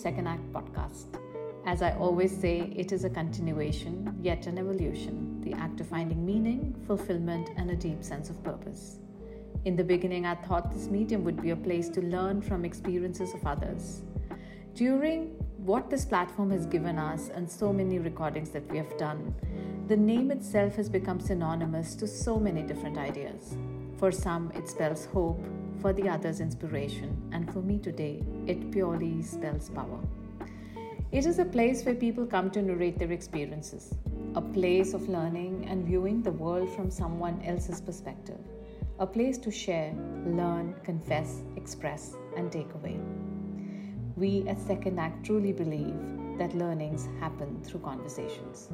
[0.00, 1.20] Second Act podcast.
[1.66, 6.24] As I always say, it is a continuation, yet an evolution, the act of finding
[6.24, 8.96] meaning, fulfillment, and a deep sense of purpose.
[9.66, 13.34] In the beginning, I thought this medium would be a place to learn from experiences
[13.34, 14.00] of others.
[14.74, 19.34] During what this platform has given us and so many recordings that we have done,
[19.88, 23.54] the name itself has become synonymous to so many different ideas.
[23.98, 25.44] For some, it spells hope,
[25.80, 30.00] for the others, inspiration, and for me today, it purely spells power.
[31.12, 33.94] It is a place where people come to narrate their experiences,
[34.34, 38.38] a place of learning and viewing the world from someone else's perspective,
[38.98, 39.92] a place to share,
[40.26, 43.00] learn, confess, express, and take away.
[44.16, 45.96] We at Second Act truly believe
[46.38, 48.68] that learnings happen through conversations.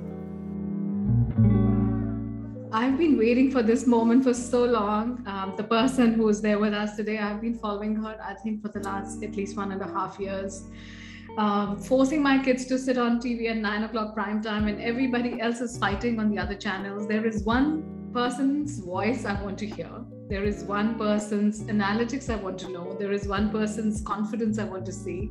[2.73, 5.23] I've been waiting for this moment for so long.
[5.27, 8.63] Um, the person who is there with us today, I've been following her, I think,
[8.63, 10.65] for the last at least one and a half years
[11.37, 15.41] um, forcing my kids to sit on TV at nine o'clock prime time and everybody
[15.41, 17.07] else is fighting on the other channels.
[17.07, 19.91] There is one person's voice I want to hear.
[20.29, 22.97] There is one person's analytics I want to know.
[22.99, 25.31] There is one person's confidence I want to see.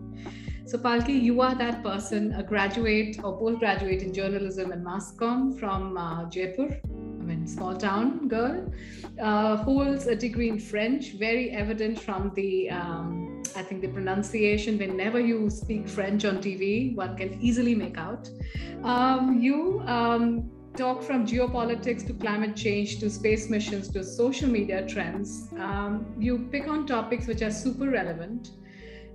[0.68, 5.56] So, Palki, you are that person, a graduate or postgraduate in journalism and mass com
[5.58, 6.80] from uh, Jaipur.
[7.26, 8.72] I mean, small town girl,
[9.20, 14.78] uh, holds a degree in French, very evident from the um, I think the pronunciation,
[14.78, 18.30] whenever you speak French on TV, one can easily make out.
[18.84, 24.86] Um, you um, talk from geopolitics to climate change to space missions to social media
[24.86, 25.48] trends.
[25.58, 28.52] Um, you pick on topics which are super relevant.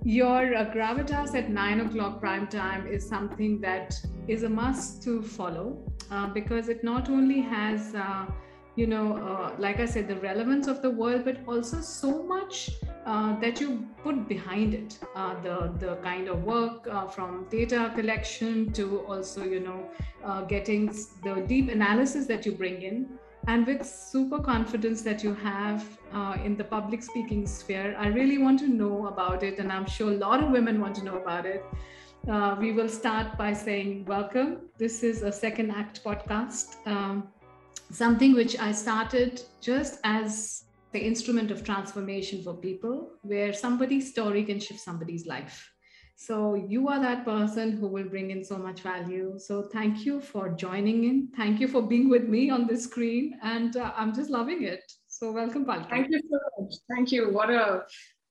[0.03, 3.93] Your uh, gravitas at nine o'clock prime time is something that
[4.27, 5.77] is a must to follow
[6.11, 8.25] uh, because it not only has uh,
[8.75, 12.71] you know, uh, like I said, the relevance of the world, but also so much
[13.05, 14.97] uh, that you put behind it.
[15.13, 19.89] Uh, the the kind of work uh, from data collection to also, you know,
[20.23, 20.87] uh, getting
[21.23, 23.09] the deep analysis that you bring in,
[23.47, 25.85] and with super confidence that you have
[26.45, 27.95] in the public speaking sphere.
[27.97, 30.95] I really want to know about it, and I'm sure a lot of women want
[30.95, 31.65] to know about it.
[32.25, 34.57] We will start by saying welcome.
[34.77, 36.75] This is a second act podcast.
[36.85, 37.29] Um,
[37.91, 44.43] something which I started just as the instrument of transformation for people, where somebody's story
[44.43, 45.67] can shift somebody's life.
[46.15, 49.33] So you are that person who will bring in so much value.
[49.37, 51.29] So thank you for joining in.
[51.35, 54.83] Thank you for being with me on the screen, and uh, I'm just loving it.
[55.07, 55.89] So welcome, Palki.
[55.89, 56.73] Thank you so much.
[56.93, 57.31] Thank you.
[57.31, 57.85] What a,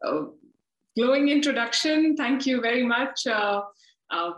[0.05, 0.27] a
[1.00, 2.16] glowing introduction.
[2.16, 3.27] Thank you very much.
[3.27, 3.62] Uh,
[4.11, 4.33] uh,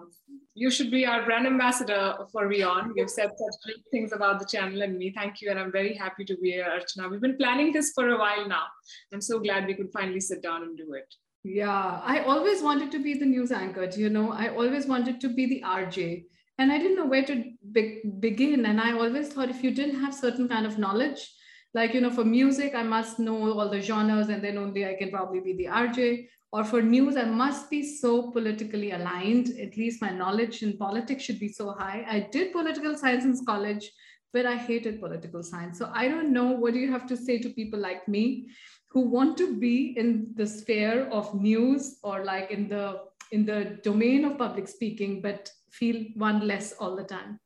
[0.55, 2.93] you should be our brand ambassador for WION.
[2.95, 5.13] You've said such great things about the channel and me.
[5.17, 5.51] Thank you.
[5.51, 7.11] And I'm very happy to be here, Archana.
[7.11, 8.65] We've been planning this for a while now.
[9.13, 11.15] I'm so glad we could finally sit down and do it.
[11.45, 13.89] Yeah, I always wanted to be the news anchor.
[13.97, 16.25] You know, I always wanted to be the RJ.
[16.59, 18.67] And I didn't know where to be- begin.
[18.67, 21.33] And I always thought if you didn't have certain kind of knowledge,
[21.75, 24.95] like, you know, for music, I must know all the genres and then only I
[24.95, 29.59] can probably be the RJ or for news, I must be so politically aligned.
[29.59, 32.05] At least my knowledge in politics should be so high.
[32.07, 33.91] I did political science in college,
[34.35, 35.79] but I hated political science.
[35.79, 38.51] So I don't know what do you have to say to people like me
[38.91, 43.01] who want to be in the sphere of news or like in the
[43.31, 47.41] in the domain of public speaking, but feel one less all the time.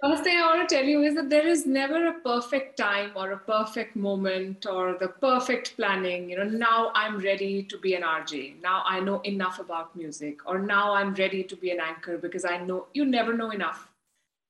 [0.00, 3.10] First thing I want to tell you is that there is never a perfect time
[3.16, 6.30] or a perfect moment or the perfect planning.
[6.30, 8.60] You know, now I'm ready to be an RJ.
[8.62, 12.44] Now I know enough about music, or now I'm ready to be an anchor because
[12.44, 13.88] I know you never know enough.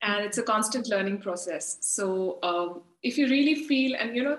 [0.03, 1.79] And it's a constant learning process.
[1.81, 4.37] So um, if you really feel, and you know,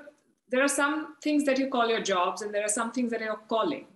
[0.49, 3.21] there are some things that you call your jobs, and there are some things that
[3.21, 3.87] are calling,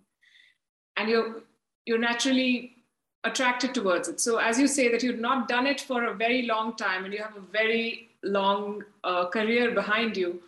[0.97, 1.43] and you're
[1.87, 2.84] you're naturally
[3.25, 4.21] attracted towards it.
[4.21, 7.13] So, as you say, that you've not done it for a very long time and
[7.13, 10.41] you have a very long uh, career behind you,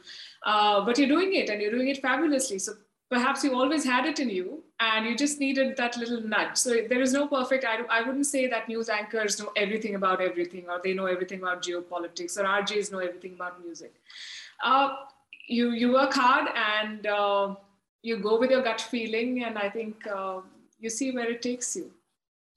[0.44, 2.58] uh, but you're doing it and you're doing it fabulously.
[2.58, 2.74] So,
[3.08, 6.56] perhaps you always had it in you and you just needed that little nudge.
[6.56, 10.20] So, there is no perfect, I, I wouldn't say that news anchors know everything about
[10.20, 13.94] everything or they know everything about geopolitics or RJs know everything about music.
[14.62, 14.96] Uh,
[15.48, 17.54] you, you work hard and uh,
[18.02, 20.40] you go with your gut feeling, and I think uh,
[20.78, 21.90] you see where it takes you.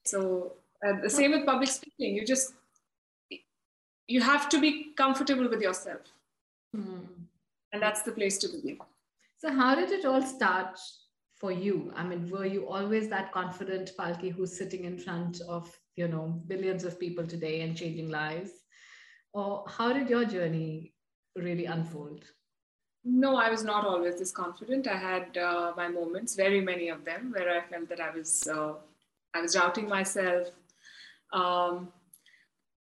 [0.09, 0.53] So
[0.85, 2.15] uh, the same with public speaking.
[2.15, 2.53] You just
[4.07, 6.01] you have to be comfortable with yourself,
[6.75, 7.05] mm.
[7.71, 8.79] and that's the place to begin.
[9.37, 10.79] So how did it all start
[11.35, 11.93] for you?
[11.95, 16.41] I mean, were you always that confident Palki who's sitting in front of you know
[16.47, 18.51] billions of people today and changing lives,
[19.33, 20.93] or how did your journey
[21.35, 22.23] really unfold?
[23.05, 24.87] No, I was not always this confident.
[24.87, 28.47] I had uh, my moments, very many of them, where I felt that I was
[28.47, 28.73] uh,
[29.33, 30.47] I was doubting myself.
[31.33, 31.89] Um,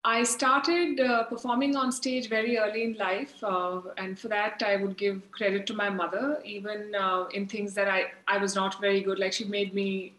[0.04, 4.76] I started uh, performing on stage very early in life, uh, and for that I
[4.76, 6.40] would give credit to my mother.
[6.44, 10.14] Even uh, in things that I I was not very good, like she made me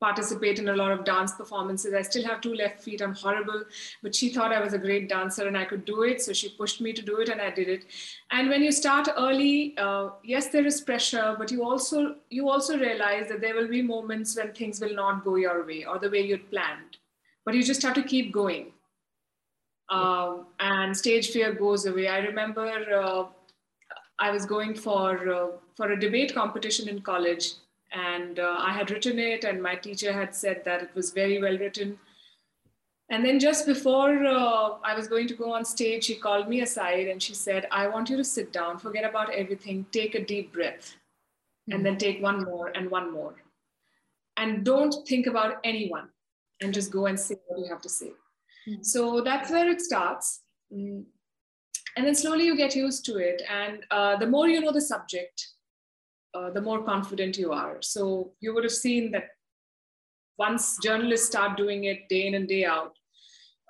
[0.00, 1.92] participate in a lot of dance performances.
[1.92, 3.00] I still have two left feet.
[3.02, 3.64] I'm horrible,
[4.02, 6.22] but she thought I was a great dancer and I could do it.
[6.22, 7.84] So she pushed me to do it and I did it.
[8.30, 12.78] And when you start early, uh, yes, there is pressure, but you also you also
[12.78, 16.10] realize that there will be moments when things will not go your way or the
[16.10, 16.98] way you'd planned.
[17.44, 18.72] But you just have to keep going.
[19.88, 22.08] Um, and stage fear goes away.
[22.08, 23.24] I remember uh,
[24.18, 25.46] I was going for uh,
[25.76, 27.54] for a debate competition in college
[27.92, 31.40] and uh, I had written it, and my teacher had said that it was very
[31.40, 31.98] well written.
[33.10, 36.60] And then just before uh, I was going to go on stage, she called me
[36.60, 40.22] aside and she said, I want you to sit down, forget about everything, take a
[40.22, 40.94] deep breath,
[41.68, 41.76] mm-hmm.
[41.76, 43.34] and then take one more and one more.
[44.36, 46.08] And don't think about anyone
[46.60, 48.12] and just go and say what you have to say.
[48.68, 48.82] Mm-hmm.
[48.82, 50.42] So that's where it starts.
[50.72, 51.04] Mm.
[51.96, 53.42] And then slowly you get used to it.
[53.50, 55.48] And uh, the more you know the subject,
[56.38, 57.78] uh, the more confident you are.
[57.80, 59.28] So you would have seen that
[60.38, 62.92] once journalists start doing it day in and day out,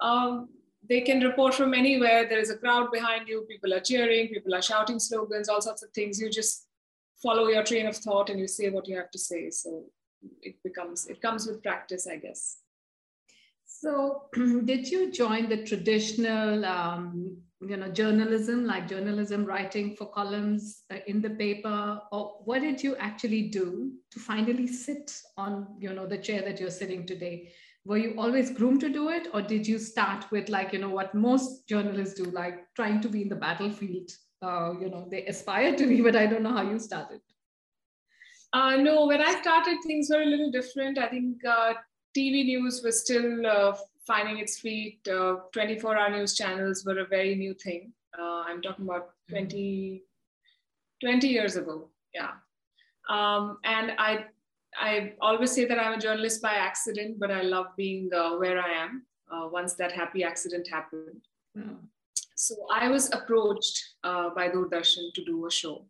[0.02, 0.48] um,
[0.88, 2.28] they can report from anywhere.
[2.28, 5.82] There is a crowd behind you, people are cheering, people are shouting slogans, all sorts
[5.82, 6.20] of things.
[6.20, 6.66] You just
[7.22, 9.50] follow your train of thought and you say what you have to say.
[9.50, 9.84] So
[10.42, 12.58] it becomes, it comes with practice, I guess.
[13.66, 14.22] So,
[14.64, 20.98] did you join the traditional um, you know journalism like journalism writing for columns uh,
[21.06, 26.06] in the paper or what did you actually do to finally sit on you know
[26.06, 27.52] the chair that you're sitting today?
[27.84, 30.90] Were you always groomed to do it or did you start with like you know
[30.90, 34.10] what most journalists do like trying to be in the battlefield
[34.42, 37.20] uh, you know they aspire to be but i don't know how you started.
[38.52, 40.96] Uh, no when i started things were a little different.
[40.96, 41.74] I think uh,
[42.16, 43.76] tv news was still uh,
[44.08, 45.06] finding its feet.
[45.06, 47.92] Uh, 24 hour news channels were a very new thing.
[48.18, 49.34] Uh, I'm talking about hmm.
[49.34, 50.02] 20,
[51.00, 51.88] 20 years ago.
[52.14, 52.32] Yeah.
[53.08, 54.24] Um, and I,
[54.76, 58.58] I always say that I'm a journalist by accident, but I love being uh, where
[58.60, 61.22] I am uh, once that happy accident happened.
[61.56, 61.76] Mm.
[62.34, 65.84] So I was approached uh, by Doordarshan to do a show.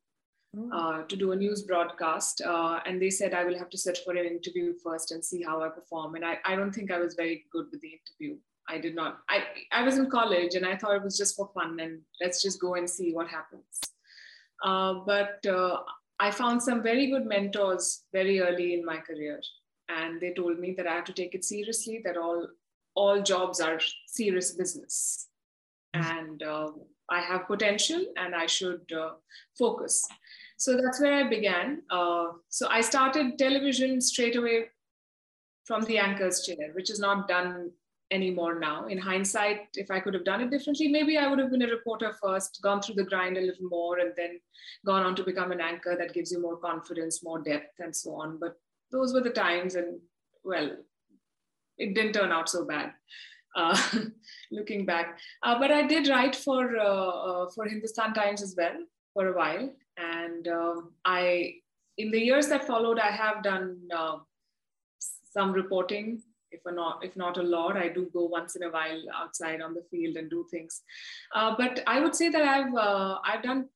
[0.56, 0.72] Hmm.
[0.72, 2.40] Uh, to do a news broadcast.
[2.40, 5.42] Uh, and they said I will have to search for an interview first and see
[5.42, 6.14] how I perform.
[6.14, 8.38] And I, I don't think I was very good with the interview.
[8.68, 9.18] I did not.
[9.28, 12.42] I, I was in college and I thought it was just for fun and let's
[12.42, 13.64] just go and see what happens.
[14.64, 15.80] Uh, but uh,
[16.18, 19.40] I found some very good mentors very early in my career.
[19.88, 22.46] And they told me that I have to take it seriously, that all,
[22.94, 25.28] all jobs are serious business.
[25.94, 26.02] Hmm.
[26.02, 26.70] And uh,
[27.08, 29.12] I have potential and I should uh,
[29.58, 30.06] focus.
[30.58, 31.82] So that's where I began.
[31.88, 34.66] Uh, so I started television straight away
[35.64, 37.70] from the anchor's chair, which is not done
[38.10, 38.86] anymore now.
[38.86, 41.68] In hindsight, if I could have done it differently, maybe I would have been a
[41.68, 44.40] reporter first, gone through the grind a little more, and then
[44.84, 48.14] gone on to become an anchor that gives you more confidence, more depth, and so
[48.14, 48.38] on.
[48.40, 48.56] But
[48.90, 50.00] those were the times, and
[50.42, 50.72] well,
[51.76, 52.94] it didn't turn out so bad.
[53.54, 53.80] Uh,
[54.50, 58.76] looking back, uh, but I did write for uh, uh for Hindustan Times as well
[59.14, 61.54] for a while, and um, I,
[61.96, 64.18] in the years that followed, I have done uh,
[65.32, 66.22] some reporting.
[66.50, 69.74] If not, if not a lot, I do go once in a while outside on
[69.74, 70.80] the field and do things.
[71.34, 73.68] Uh, but I would say that I've uh, I've done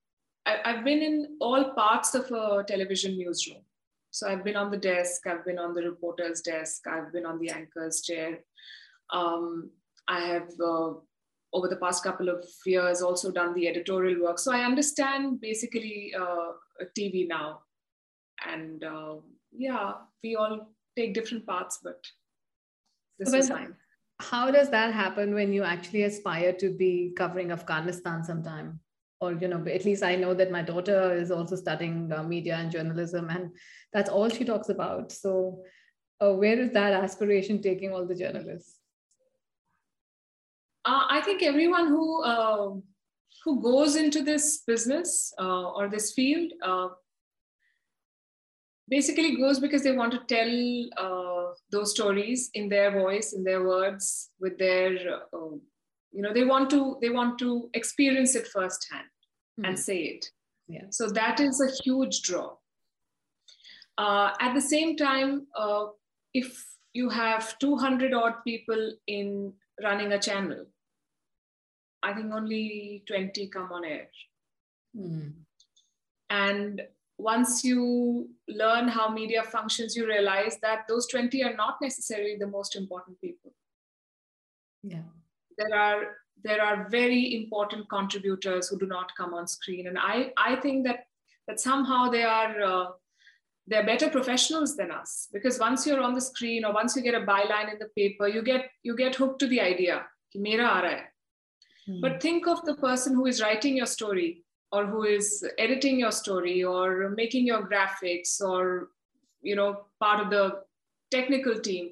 [0.47, 3.63] I, I've been in all parts of a television newsroom.
[4.11, 7.39] So I've been on the desk, I've been on the reporter's desk, I've been on
[7.39, 8.41] the anchor's chair.
[9.11, 9.71] Um,
[10.09, 10.95] I have uh,
[11.53, 14.39] over the past couple of years also done the editorial work.
[14.39, 16.53] So I understand basically uh,
[16.99, 17.61] TV now.
[18.47, 19.17] And uh,
[19.53, 19.93] yeah,
[20.23, 22.05] we all take different paths, but
[23.19, 23.75] this is fine.
[24.21, 28.81] How does that happen when you actually aspire to be covering Afghanistan sometime?
[29.21, 32.57] Or, you know, at least I know that my daughter is also studying uh, media
[32.57, 33.51] and journalism, and
[33.93, 35.13] that's all she talks about.
[35.13, 35.63] So,
[36.21, 38.82] uh, where is that aspiration taking all the journalists?
[40.85, 42.71] Uh, I think everyone who uh,
[43.45, 46.89] who goes into this business uh, or this field uh,
[48.89, 50.51] basically goes because they want to tell
[50.97, 54.91] uh, those stories in their voice, in their words, with their
[55.33, 55.55] uh,
[56.11, 59.07] you know they want to they want to experience it firsthand
[59.59, 59.67] mm-hmm.
[59.67, 60.27] and say it.
[60.67, 60.87] Yeah.
[60.91, 62.57] So that is a huge draw.
[63.99, 65.47] at the same time,
[66.35, 70.67] if you have 200 odd people in running a channel,
[72.03, 74.09] I think only 20 come on air.
[74.97, 75.33] Mm.
[76.31, 76.83] And
[77.19, 82.47] once you learn how media functions, you realize that those 20 are not necessarily the
[82.47, 83.53] most important people.
[84.83, 85.03] Yeah.
[85.57, 89.87] There are there are very important contributors who do not come on screen.
[89.87, 91.07] And I, I think that
[91.47, 92.87] that somehow they are uh,
[93.67, 97.15] they're better professionals than us because once you're on the screen or once you get
[97.15, 100.05] a byline in the paper, you get you get hooked to the idea.
[100.35, 101.12] Mera aa raha hai.
[101.93, 102.01] Hmm.
[102.01, 106.11] But think of the person who is writing your story or who is editing your
[106.11, 108.89] story or making your graphics or
[109.43, 110.63] you know part of the
[111.11, 111.91] technical team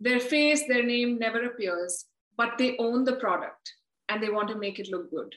[0.00, 2.06] their face their name never appears
[2.36, 3.72] but they own the product
[4.08, 5.34] and they want to make it look good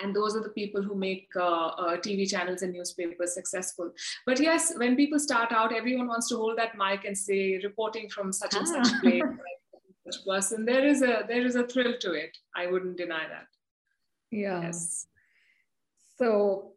[0.00, 3.90] and those are the people who make uh, uh, tv channels and newspapers successful
[4.26, 8.08] but yes when people start out everyone wants to hold that mic and say reporting
[8.08, 9.00] from such and such ah.
[9.00, 9.22] place
[10.04, 13.46] such person there is a there is a thrill to it i wouldn't deny that
[14.30, 15.06] yeah yes
[16.18, 16.72] so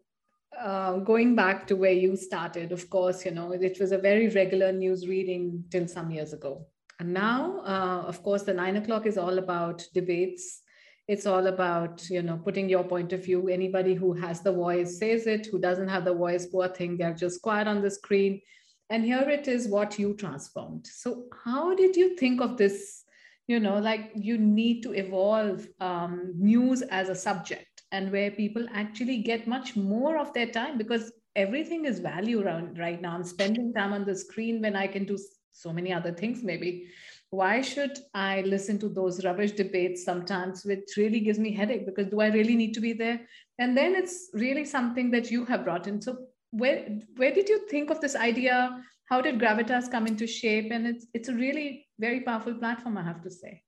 [0.57, 4.29] uh, going back to where you started, of course, you know, it was a very
[4.29, 6.65] regular news reading till some years ago.
[6.99, 10.61] And now, uh, of course, the nine o'clock is all about debates.
[11.07, 13.49] It's all about, you know, putting your point of view.
[13.49, 17.13] Anybody who has the voice says it, who doesn't have the voice, poor thing, they're
[17.13, 18.41] just quiet on the screen.
[18.89, 20.87] And here it is what you transformed.
[20.87, 23.03] So, how did you think of this?
[23.47, 28.65] You know, like you need to evolve um, news as a subject and where people
[28.73, 33.13] actually get much more of their time because everything is value around right now.
[33.13, 35.17] I'm spending time on the screen when I can do
[35.51, 36.87] so many other things, maybe.
[37.29, 41.85] Why should I listen to those rubbish debates sometimes, which really gives me headache?
[41.85, 43.21] Because do I really need to be there?
[43.59, 46.01] And then it's really something that you have brought in.
[46.01, 46.87] So where
[47.17, 48.81] where did you think of this idea?
[49.05, 50.71] How did Gravitas come into shape?
[50.71, 53.61] And it's it's a really very powerful platform, I have to say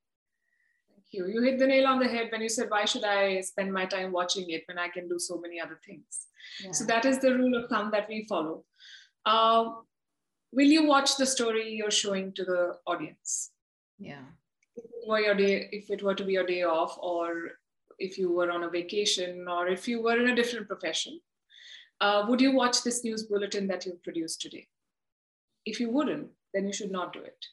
[1.11, 1.33] Thank you.
[1.33, 3.85] You hit the nail on the head when you said, why should I spend my
[3.85, 6.27] time watching it when I can do so many other things?
[6.63, 6.71] Yeah.
[6.71, 8.65] So that is the rule of thumb that we follow.
[9.25, 9.71] Uh,
[10.51, 13.51] will you watch the story you're showing to the audience?
[13.99, 14.25] Yeah.
[14.75, 17.51] If it were your day, if it were to be your day off, or
[17.99, 21.19] if you were on a vacation, or if you were in a different profession,
[22.01, 24.67] uh, would you watch this news bulletin that you've produced today?
[25.67, 27.45] If you wouldn't, then you should not do it.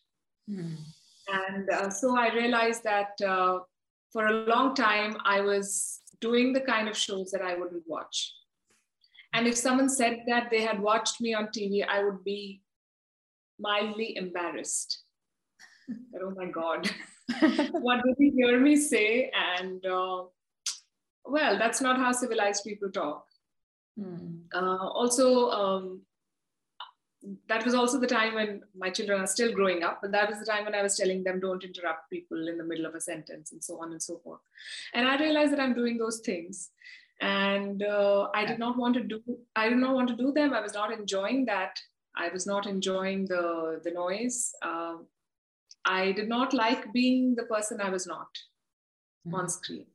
[0.51, 0.77] Mm.
[1.29, 3.61] And uh, so I realized that uh,
[4.13, 8.33] for a long time, I was doing the kind of shows that I wouldn't watch.
[9.33, 12.63] And if someone said that they had watched me on TV, I would be
[13.59, 15.03] mildly embarrassed.
[15.89, 16.89] that, oh my God,
[17.81, 19.33] what did he hear me say?
[19.59, 20.25] And uh,
[21.25, 23.25] well, that's not how civilized people talk.
[23.99, 24.43] Hmm.
[24.55, 26.03] Uh, also, um,
[27.49, 30.39] that was also the time when my children are still growing up but that was
[30.39, 33.01] the time when i was telling them don't interrupt people in the middle of a
[33.01, 34.41] sentence and so on and so forth.
[34.93, 36.71] And i realized that i'm doing those things.
[37.21, 39.21] And uh, i did not want to do
[39.57, 40.53] i did not want to do them.
[40.53, 41.79] I was not enjoying that.
[42.17, 44.53] I was not enjoying the the noise.
[44.63, 44.97] Uh,
[45.85, 48.41] i did not like being the person i was not
[49.27, 49.35] mm-hmm.
[49.37, 49.87] on screen.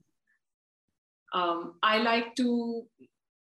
[1.33, 2.85] Um, i like to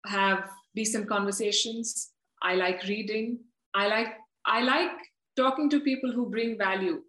[0.07, 2.11] have decent conversations.
[2.43, 3.39] I like reading
[3.75, 4.14] I like
[4.45, 4.91] I like
[5.37, 7.02] talking to people who bring value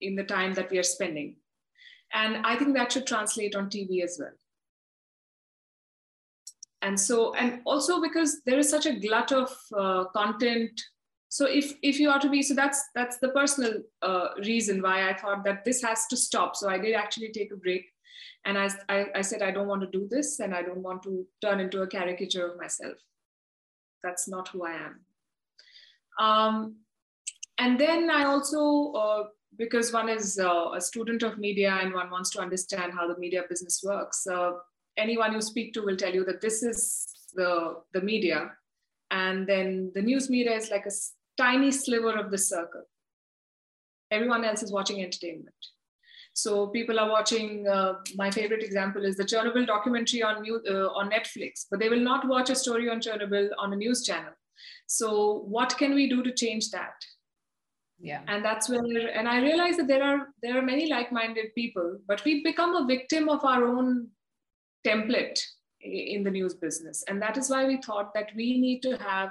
[0.00, 1.36] in the time that we are spending.
[2.12, 4.32] And I think that should translate on TV as well.
[6.82, 10.80] And so, and also because there is such a glut of uh, content.
[11.30, 15.08] So if if you are to be, so that's that's the personal uh, reason why
[15.08, 16.54] I thought that this has to stop.
[16.54, 17.86] So I did actually take a break,
[18.44, 21.02] and I, I I said I don't want to do this, and I don't want
[21.04, 22.98] to turn into a caricature of myself.
[24.02, 25.00] That's not who I am.
[26.20, 26.76] Um,
[27.58, 29.24] and then I also, uh,
[29.56, 33.18] because one is uh, a student of media and one wants to understand how the
[33.18, 34.52] media business works, uh,
[34.96, 38.50] anyone you speak to will tell you that this is the, the media.
[39.10, 40.92] And then the news media is like a
[41.36, 42.82] tiny sliver of the circle.
[44.10, 45.54] Everyone else is watching entertainment.
[46.34, 47.66] So people are watching.
[47.66, 52.00] Uh, my favorite example is the Chernobyl documentary on uh, on Netflix, but they will
[52.00, 54.32] not watch a story on Chernobyl on a news channel.
[54.86, 56.94] So what can we do to change that?
[57.98, 58.20] Yeah.
[58.28, 62.24] And that's where, and I realize that there are there are many like-minded people, but
[62.24, 64.08] we become a victim of our own
[64.86, 65.40] template
[65.80, 67.04] in the news business.
[67.08, 69.30] And that is why we thought that we need to have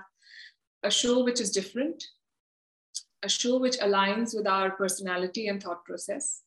[0.84, 2.04] a show which is different,
[3.24, 6.42] a show which aligns with our personality and thought process,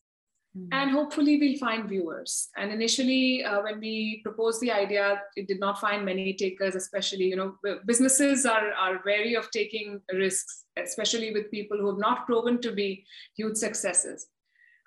[0.57, 0.69] Mm-hmm.
[0.73, 2.49] And hopefully, we'll find viewers.
[2.57, 7.25] And initially, uh, when we proposed the idea, it did not find many takers, especially,
[7.25, 12.27] you know, businesses are, are wary of taking risks, especially with people who have not
[12.27, 13.05] proven to be
[13.37, 14.29] huge successes.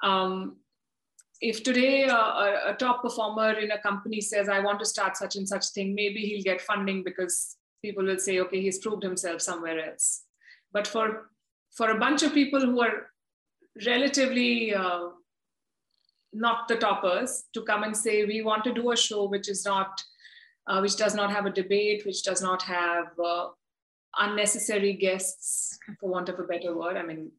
[0.02, 0.58] Um,
[1.42, 5.18] if today uh, a, a, top performer in a company says, I want to start
[5.18, 9.04] such and such thing, maybe he'll get funding because people will say, okay, he's proved
[9.04, 10.24] himself somewhere else.
[10.74, 11.30] But for,
[11.76, 13.08] for a bunch of people who are
[13.86, 15.10] relatively uh,
[16.34, 19.66] not the toppers to come and say, we want to do a show which is
[19.66, 20.02] not,
[20.68, 23.48] uh, which does not have a debate, which does not have uh,
[24.18, 26.98] unnecessary guests, for want of a better word.
[26.98, 27.32] I mean,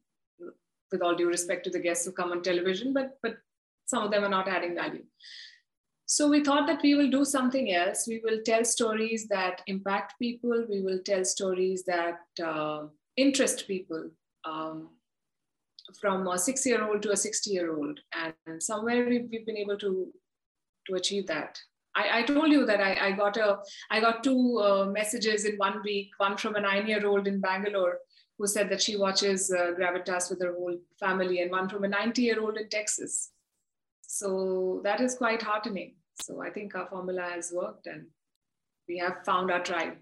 [0.91, 3.37] with all due respect to the guests who come on television, but but
[3.85, 5.03] some of them are not adding value.
[6.05, 8.05] So we thought that we will do something else.
[8.07, 10.65] We will tell stories that impact people.
[10.69, 14.09] We will tell stories that uh, interest people,
[14.43, 14.89] um,
[15.99, 20.11] from a six-year-old to a 60-year-old, and somewhere we've, we've, been able to
[20.87, 21.59] to achieve that.
[21.95, 23.59] I, I told you that I, I, got a
[23.89, 26.09] I got two uh, messages in one week.
[26.17, 27.97] One from a nine-year-old in Bangalore
[28.37, 31.89] who said that she watches uh, Gravitas with her whole family, and one from a
[31.89, 33.31] 90-year-old in Texas
[34.13, 35.95] so that is quite heartening.
[36.21, 38.07] So I think our formula has worked and
[38.89, 39.93] we have found our tribe.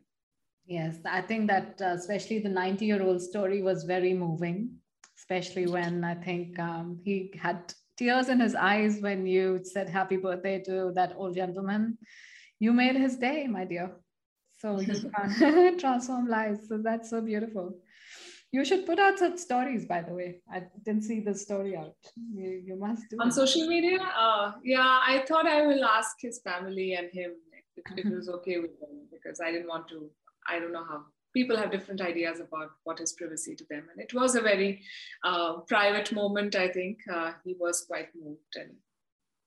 [0.66, 4.72] Yes, I think that uh, especially the 90 year old story was very moving,
[5.20, 10.18] especially when I think um, he had tears in his eyes when you said happy
[10.18, 11.98] birthday to that old gentleman.
[12.60, 13.92] You made his day, my dear.
[14.60, 16.68] So you can transform lives.
[16.70, 17.78] So that's so beautiful.
[18.52, 20.42] You should put out such stories, by the way.
[20.52, 22.02] I didn't see the story out.
[22.34, 23.34] You, you must do on it.
[23.34, 24.00] social media.
[24.18, 27.32] Uh, yeah, I thought I will ask his family and him
[27.78, 30.10] if, if it was okay with them because I didn't want to.
[30.48, 34.02] I don't know how people have different ideas about what is privacy to them, and
[34.02, 34.82] it was a very
[35.24, 36.56] uh, private moment.
[36.56, 38.72] I think uh, he was quite moved, and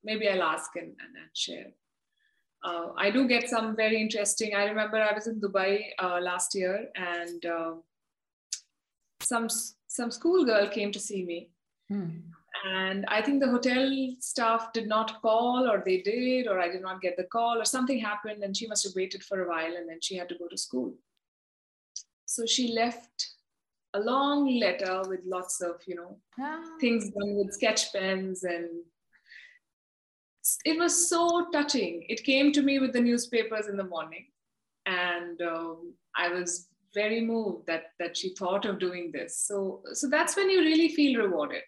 [0.05, 1.73] maybe I'll ask and, and, and share.
[2.65, 4.55] Uh, I do get some very interesting.
[4.55, 7.73] I remember I was in Dubai uh, last year, and uh,
[9.23, 9.49] some
[9.89, 11.39] some schoolgirl came to see me
[11.89, 12.11] hmm.
[12.67, 16.83] and i think the hotel staff did not call or they did or i did
[16.83, 19.77] not get the call or something happened and she must have waited for a while
[19.77, 20.93] and then she had to go to school
[22.33, 23.29] so she left
[23.95, 26.63] a long letter with lots of you know ah.
[26.81, 28.69] things done with sketch pens and
[30.65, 34.27] it was so touching it came to me with the newspapers in the morning
[34.87, 40.09] and um, i was very moved that that she thought of doing this so so
[40.09, 41.63] that's when you really feel rewarded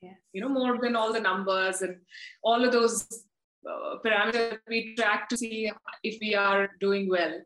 [0.00, 0.16] yes.
[0.32, 1.96] you know more than all the numbers and
[2.42, 3.06] all of those
[3.70, 5.70] uh, parameters we track to see
[6.02, 7.38] if we are doing well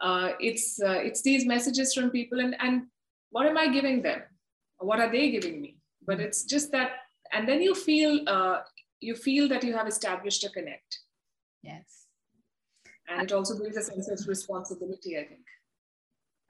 [0.00, 2.82] uh, it's uh, it's these messages from people and and
[3.30, 4.22] what am i giving them?
[4.78, 5.78] What are they giving me?
[6.06, 6.90] But it's just that
[7.32, 8.60] and then you feel uh,
[9.00, 11.00] you feel that you have established a connect.
[11.62, 12.06] Yes.
[13.08, 15.44] And it also brings a sense of responsibility i think.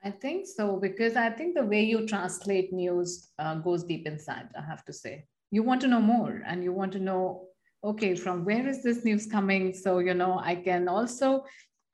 [0.03, 4.49] I think so because I think the way you translate news uh, goes deep inside.
[4.57, 7.47] I have to say, you want to know more, and you want to know,
[7.83, 9.73] okay, from where is this news coming?
[9.73, 11.45] So you know, I can also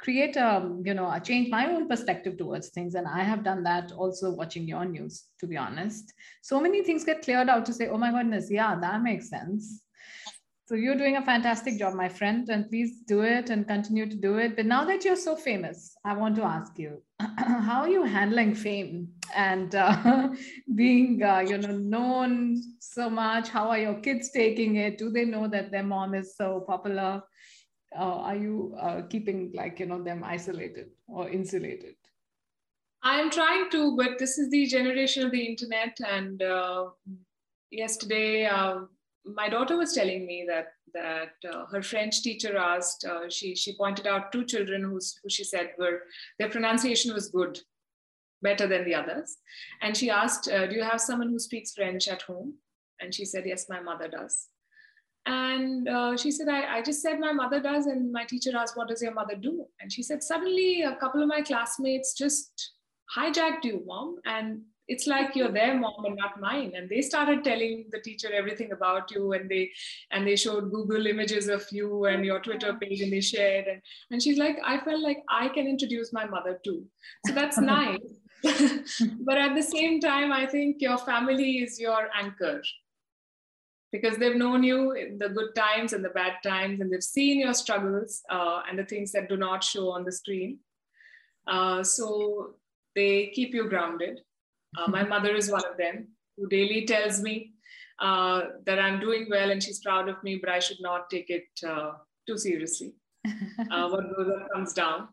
[0.01, 0.49] create a
[0.83, 4.31] you know a change my own perspective towards things and i have done that also
[4.31, 7.97] watching your news to be honest so many things get cleared out to say oh
[7.97, 9.83] my goodness yeah that makes sense
[10.71, 14.15] so you're doing a fantastic job, my friend, and please do it and continue to
[14.15, 14.55] do it.
[14.55, 18.55] But now that you're so famous, I want to ask you, how are you handling
[18.55, 20.29] fame and uh,
[20.75, 23.49] being, uh, you know, known so much?
[23.49, 24.97] How are your kids taking it?
[24.97, 27.21] Do they know that their mom is so popular?
[27.97, 31.95] Uh, are you uh, keeping like you know them isolated or insulated?
[33.03, 36.89] I'm trying to, but this is the generation of the internet, and uh,
[37.71, 38.81] yesterday uh,
[39.25, 43.05] my daughter was telling me that that uh, her French teacher asked.
[43.05, 46.03] Uh, she she pointed out two children who's, who she said were
[46.39, 47.59] their pronunciation was good,
[48.41, 49.37] better than the others,
[49.81, 52.55] and she asked, uh, "Do you have someone who speaks French at home?"
[52.99, 54.47] And she said, "Yes, my mother does."
[55.25, 57.85] And uh, she said, I, I just said my mother does.
[57.85, 59.65] And my teacher asked, What does your mother do?
[59.79, 62.71] And she said, Suddenly, a couple of my classmates just
[63.15, 66.73] hijacked you, mom, and it's like you're their mom and not mine.
[66.75, 69.71] And they started telling the teacher everything about you and they
[70.11, 73.67] and they showed google images of you and your twitter page and they shared.
[73.67, 73.81] And,
[74.11, 76.83] and she's like i felt like i can introduce my mother too.
[77.27, 77.99] So that's nice.
[79.23, 82.61] But at the same time i think your family is your anchor
[83.91, 87.39] because they've known you in the good times and the bad times and they've seen
[87.39, 90.59] your struggles uh, and the things that do not show on the screen
[91.47, 92.55] uh, so
[92.95, 94.19] they keep you grounded
[94.77, 97.53] uh, my mother is one of them who daily tells me
[98.01, 101.29] uh, that I'm doing well and she's proud of me, but I should not take
[101.29, 101.91] it uh,
[102.27, 102.95] too seriously.
[103.69, 105.07] Uh, what goes up comes down.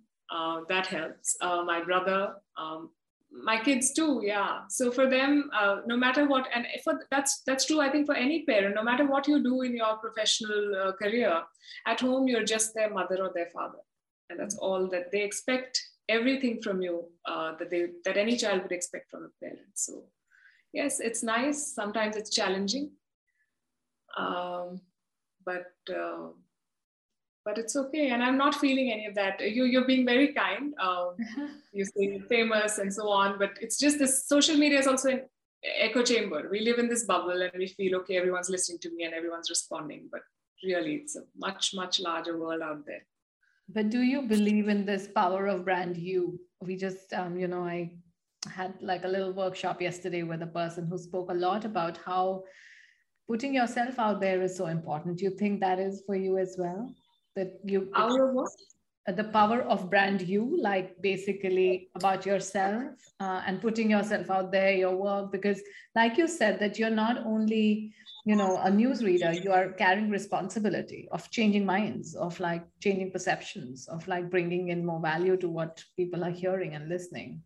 [0.69, 1.37] That helps.
[1.43, 2.91] My brother, um,
[3.31, 4.61] my kids too yeah.
[4.69, 8.14] So for them uh, no matter what and for that's that's true i think for
[8.14, 11.43] any parent no matter what you do in your professional uh, career
[11.87, 13.79] at home you're just their mother or their father.
[14.31, 18.62] And that's all that they expect everything from you uh, that they that any child
[18.62, 19.73] would expect from a parent.
[19.75, 20.05] So
[20.73, 21.75] yes it's nice.
[21.75, 22.93] Sometimes it's challenging.
[24.17, 24.81] Um,
[25.45, 26.29] but uh,
[27.49, 29.41] but it's okay and i'm not feeling any of that.
[29.57, 31.17] You, you're being very kind um,
[31.73, 35.23] you say famous and so on but it's just this social media is also an
[35.87, 36.49] echo chamber.
[36.51, 39.51] We live in this bubble and we feel okay everyone's listening to me and everyone's
[39.55, 40.21] responding but
[40.65, 43.05] really it's a much much larger world out there.
[43.77, 46.39] But do you believe in this power of brand you?
[46.69, 47.91] We just um, you know i
[48.59, 52.45] had like a little workshop yesterday with a person who spoke a lot about how
[53.29, 55.19] putting yourself out there is so important.
[55.19, 56.95] Do you think that is for you as well
[57.37, 58.51] that you our what?
[59.09, 64.53] Uh, the power of brand you like basically about yourself uh, and putting yourself out
[64.53, 65.62] there your work because
[65.95, 67.91] like you said that you're not only
[68.27, 73.88] you know a newsreader you are carrying responsibility of changing minds of like changing perceptions
[73.88, 77.41] of like bringing in more value to what people are hearing and listening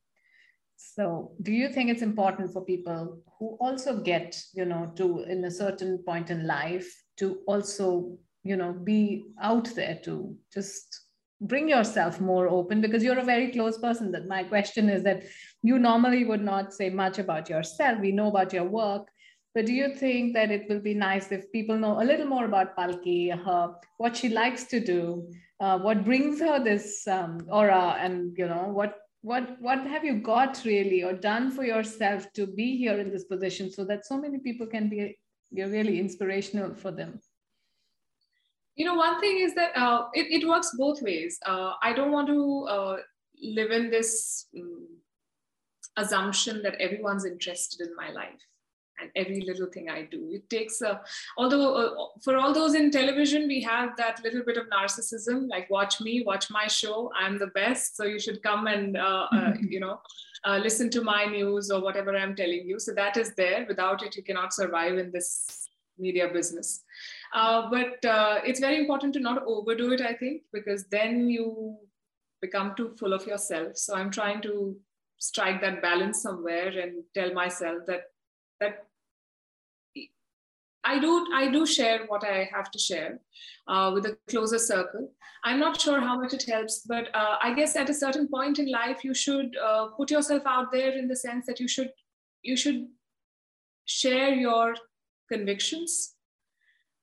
[0.77, 5.45] so do you think it's important for people who also get you know to in
[5.45, 11.01] a certain point in life to also you know be out there to just
[11.41, 14.13] bring yourself more open because you're a very close person.
[14.13, 15.25] That my question is that
[15.63, 18.01] you normally would not say much about yourself.
[18.01, 19.09] We know about your work
[19.55, 22.45] but do you think that it will be nice if people know a little more
[22.45, 25.29] about palki her what she likes to do
[25.61, 30.15] uh, what brings her this um, aura and you know what what what have you
[30.15, 34.21] got really or done for yourself to be here in this position so that so
[34.21, 35.17] many people can be
[35.51, 37.21] you're really inspirational for them
[38.77, 41.39] you know one thing is that uh, it, it works both ways.
[41.47, 42.97] Uh, i don't want to uh,
[43.43, 44.87] live in this um,
[45.97, 48.41] assumption that everyone's interested in my life
[49.01, 50.31] and every little thing i do.
[50.33, 51.01] It takes a
[51.37, 55.69] although uh, for all those in television we have that little bit of narcissism like
[55.71, 59.53] watch me watch my show i'm the best so you should come and uh, uh,
[59.61, 60.01] you know
[60.59, 62.79] listen to my news or whatever i'm telling you.
[62.79, 63.67] So that is there.
[63.69, 66.82] Without it you cannot survive in this media business
[67.33, 71.79] uh, but uh, it's very important to not overdo it, I think, because then you
[72.43, 73.77] become too full of yourself.
[73.77, 74.77] So I'm trying to
[75.19, 78.03] strike that balance somewhere and tell myself that
[78.61, 78.87] that
[80.85, 83.21] I do I do share what I have to share
[83.69, 85.11] uh, with a closer circle.
[85.45, 88.59] I'm not sure how much it helps, but uh, I guess at a certain point
[88.59, 91.93] in life, you should uh, put yourself out there in the sense that you should
[92.43, 92.89] you should
[93.85, 94.75] share your
[95.31, 96.15] convictions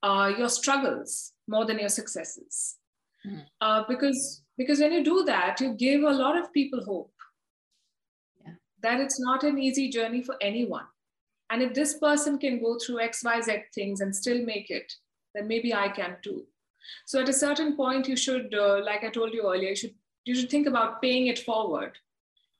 [0.03, 2.77] uh, your struggles more than your successes.
[3.25, 3.45] Mm.
[3.59, 7.13] Uh, because, because when you do that, you give a lot of people hope
[8.45, 8.53] yeah.
[8.81, 10.85] that it's not an easy journey for anyone.
[11.49, 14.93] And if this person can go through XYZ things and still make it,
[15.33, 16.45] then maybe I can too.
[17.05, 19.95] So at a certain point, you should, uh, like I told you earlier, you should,
[20.25, 21.97] you should think about paying it forward.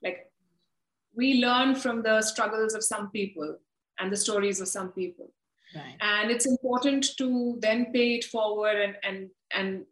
[0.03, 0.31] Like
[1.15, 3.57] we learn from the struggles of some people
[3.99, 5.31] and the stories of some people.
[5.75, 5.95] Right.
[6.01, 9.85] And it's important to then pay it forward and, and, and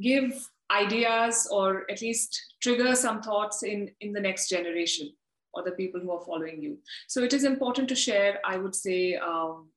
[0.00, 5.12] give ideas or at least trigger some thoughts in, in the next generation
[5.54, 6.78] or the people who are following you.
[7.08, 9.68] So it is important to share, I would say, um,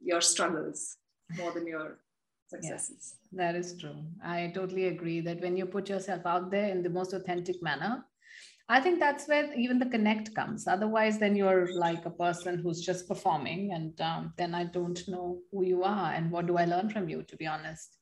[0.00, 0.96] your struggles
[1.36, 1.98] more than your
[2.48, 3.14] successes.
[3.32, 3.96] Yeah, that is true.
[4.24, 8.04] I totally agree that when you put yourself out there in the most authentic manner,
[8.68, 10.66] I think that's where even the connect comes.
[10.66, 15.38] Otherwise, then you're like a person who's just performing, and um, then I don't know
[15.52, 17.96] who you are and what do I learn from you, to be honest.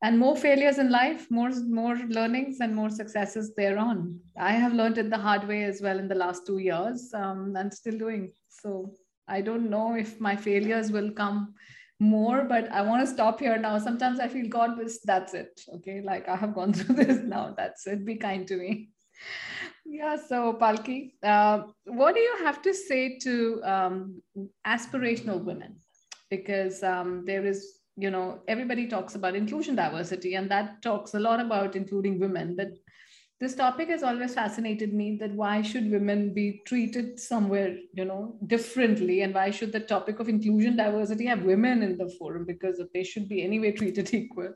[0.00, 4.20] And more failures in life, more more learnings and more successes thereon.
[4.38, 7.56] I have learned it the hard way as well in the last two years, um,
[7.56, 8.32] and still doing.
[8.48, 8.94] So
[9.26, 11.54] I don't know if my failures will come
[12.00, 16.00] more but i want to stop here now sometimes i feel god that's it okay
[16.00, 18.88] like i have gone through this now that's it be kind to me
[19.88, 24.22] yeah, so Palki, uh, what do you have to say to um,
[24.66, 25.76] aspirational women?
[26.30, 31.18] Because um, there is, you know, everybody talks about inclusion diversity, and that talks a
[31.18, 32.54] lot about including women.
[32.54, 32.68] But
[33.40, 38.36] this topic has always fascinated me that why should women be treated somewhere, you know,
[38.46, 39.22] differently?
[39.22, 42.44] And why should the topic of inclusion diversity have women in the forum?
[42.44, 44.52] Because they should be anyway treated equal.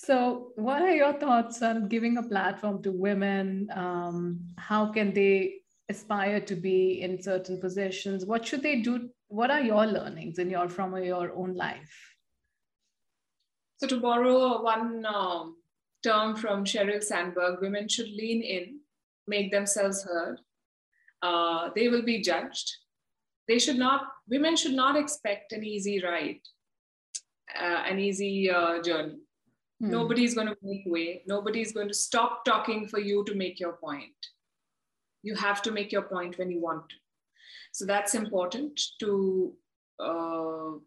[0.00, 3.68] So, what are your thoughts on giving a platform to women?
[3.74, 5.54] Um, how can they
[5.88, 8.24] aspire to be in certain positions?
[8.24, 9.10] What should they do?
[9.26, 12.14] What are your learnings in your from your own life?
[13.78, 15.56] So, to borrow one um,
[16.04, 18.78] term from Sheryl Sandberg, women should lean in
[19.26, 20.38] make themselves heard.
[21.22, 22.70] Uh, they will be judged.
[23.48, 26.38] They should not, women should not expect an easy ride,
[27.60, 29.18] uh, an easy uh, journey.
[29.80, 29.90] Hmm.
[29.90, 31.22] Nobody's going to make way.
[31.26, 34.12] Nobody's going to stop talking for you to make your point.
[35.22, 36.96] You have to make your point when you want to.
[37.72, 39.52] So that's important to
[40.00, 40.78] uh,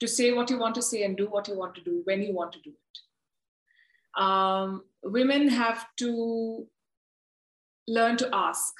[0.00, 2.22] to say what you want to say and do what you want to do when
[2.22, 4.22] you want to do it.
[4.22, 6.66] Um, women have to
[7.88, 8.74] learn to ask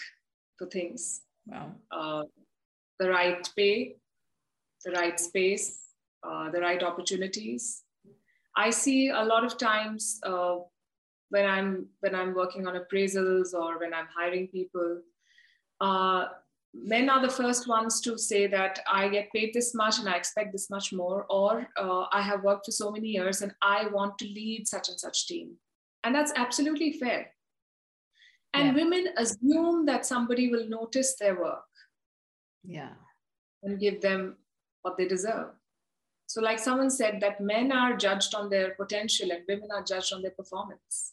[0.58, 1.22] for things.
[1.46, 1.72] Wow.
[1.90, 2.24] Uh,
[2.98, 3.96] the right pay,
[4.84, 5.80] the right space,
[6.22, 7.82] uh, the right opportunities.
[8.56, 10.56] I see a lot of times uh,
[11.30, 15.02] when I'm when I'm working on appraisals or when I'm hiring people,
[15.80, 16.26] uh,
[16.74, 20.16] men are the first ones to say that I get paid this much and I
[20.16, 23.88] expect this much more, or uh, I have worked for so many years and I
[23.88, 25.56] want to lead such and such team.
[26.04, 27.32] And that's absolutely fair.
[28.54, 28.84] And yeah.
[28.84, 31.64] women assume that somebody will notice their work.
[32.64, 32.92] Yeah.
[33.62, 34.36] And give them
[34.82, 35.50] what they deserve.
[36.26, 40.12] So, like someone said, that men are judged on their potential and women are judged
[40.12, 41.12] on their performance.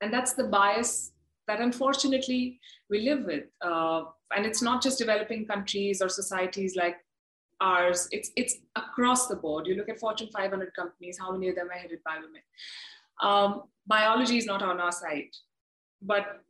[0.00, 1.12] And that's the bias
[1.46, 2.60] that unfortunately
[2.90, 3.44] we live with.
[3.60, 6.96] Uh, and it's not just developing countries or societies like
[7.60, 9.66] ours, it's, it's across the board.
[9.66, 12.42] You look at Fortune 500 companies, how many of them are headed by women?
[13.20, 15.30] Um, biology is not on our side.
[16.00, 16.42] But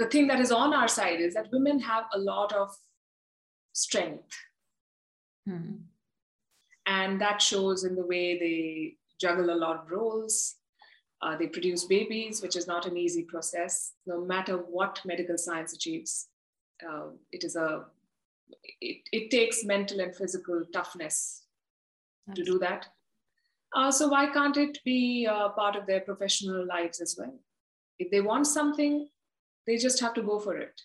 [0.00, 2.74] the thing that is on our side is that women have a lot of
[3.72, 4.34] strength.
[5.46, 5.76] Hmm.
[6.86, 10.56] And that shows in the way they juggle a lot of roles,
[11.22, 15.72] uh, they produce babies, which is not an easy process, no matter what medical science
[15.72, 16.28] achieves.
[16.86, 17.84] Uh, it is a
[18.80, 21.44] it, it takes mental and physical toughness
[22.26, 22.86] That's to do that.
[23.74, 27.34] Uh, so why can't it be part of their professional lives as well?
[27.98, 29.08] If they want something,
[29.66, 30.80] they just have to go for it.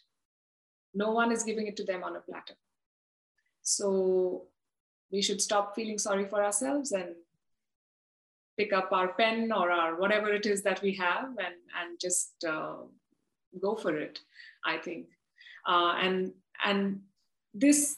[0.93, 2.55] No one is giving it to them on a platter.
[3.61, 4.47] So
[5.11, 7.15] we should stop feeling sorry for ourselves and
[8.57, 12.33] pick up our pen or our whatever it is that we have and, and just
[12.47, 12.75] uh,
[13.61, 14.19] go for it,
[14.65, 15.07] I think.
[15.67, 17.01] Uh, and, and
[17.53, 17.97] this,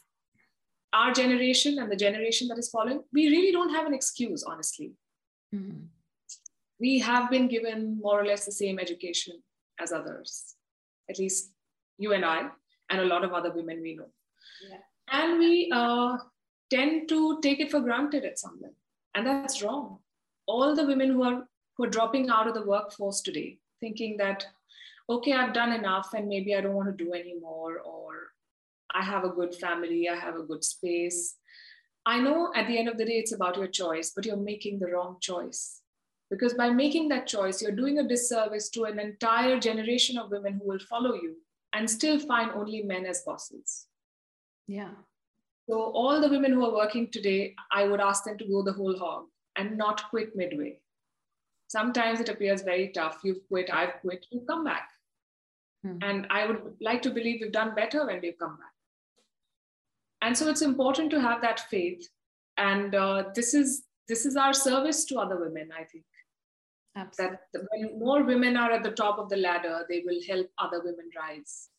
[0.93, 4.93] our generation and the generation that is following, we really don't have an excuse, honestly.
[5.53, 5.85] Mm-hmm.
[6.79, 9.41] We have been given more or less the same education
[9.79, 10.55] as others,
[11.09, 11.51] at least
[11.97, 12.49] you and I,
[12.89, 14.09] and a lot of other women we know.
[14.69, 14.77] Yeah.
[15.11, 16.17] And we uh,
[16.71, 18.75] tend to take it for granted at some level.
[19.13, 19.99] And that's wrong
[20.51, 24.45] all the women who are who are dropping out of the workforce today, thinking that,
[25.09, 28.33] okay, I've done enough and maybe I don't want to do anymore, or
[28.93, 31.35] I have a good family, I have a good space.
[32.05, 34.79] I know at the end of the day, it's about your choice, but you're making
[34.79, 35.81] the wrong choice.
[36.29, 40.53] Because by making that choice, you're doing a disservice to an entire generation of women
[40.59, 41.35] who will follow you
[41.73, 43.87] and still find only men as bosses.
[44.67, 44.91] Yeah.
[45.71, 48.73] So, all the women who are working today, I would ask them to go the
[48.73, 50.79] whole hog and not quit midway.
[51.69, 53.21] Sometimes it appears very tough.
[53.23, 54.89] You've quit, I've quit, you come back.
[55.85, 55.99] Hmm.
[56.01, 58.73] And I would like to believe we've done better when we've come back.
[60.21, 62.05] And so it's important to have that faith.
[62.57, 66.03] And uh, this is this is our service to other women, I think.
[66.97, 67.37] Absolutely.
[67.53, 70.81] That when more women are at the top of the ladder, they will help other
[70.83, 71.69] women rise.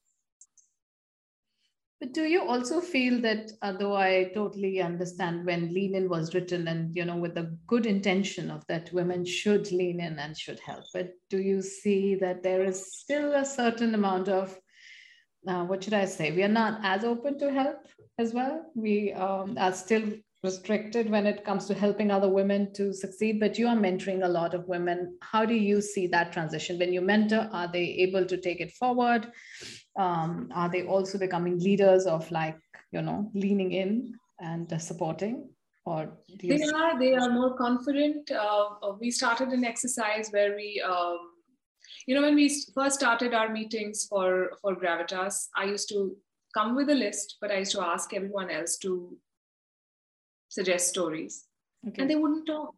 [2.03, 6.67] But do you also feel that, although I totally understand when lean in was written
[6.67, 10.59] and, you know, with the good intention of that women should lean in and should
[10.59, 14.59] help, but do you see that there is still a certain amount of,
[15.47, 16.33] uh, what should I say?
[16.33, 17.87] We are not as open to help
[18.19, 18.73] as well.
[18.75, 20.03] We um, are still
[20.43, 24.29] restricted when it comes to helping other women to succeed, but you are mentoring a
[24.29, 25.17] lot of women.
[25.23, 26.79] How do you see that transition?
[26.79, 29.31] When you mentor, are they able to take it forward?
[29.97, 32.59] um, are they also becoming leaders of like
[32.91, 35.49] you know leaning in and uh, supporting
[35.85, 40.55] or they see- are they are more confident uh, uh, we started an exercise where
[40.57, 41.19] we um,
[42.07, 46.17] you know when we first started our meetings for for gravitas i used to
[46.55, 49.17] come with a list but i used to ask everyone else to
[50.53, 51.47] suggest stories.
[51.89, 52.03] Okay.
[52.03, 52.75] and they wouldn't talk.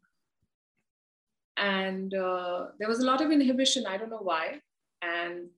[1.56, 3.86] And uh, there was a lot of inhibition.
[3.86, 4.60] I don't know why.
[5.02, 5.48] And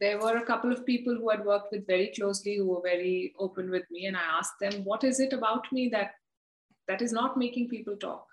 [0.00, 3.32] there were a couple of people who had worked with very closely who were very
[3.38, 4.06] open with me.
[4.06, 6.10] And i asked them what is it about me that
[6.88, 8.26] that is not making people talk?